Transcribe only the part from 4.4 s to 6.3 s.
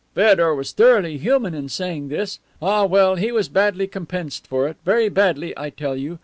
for it, very badly, I tell you.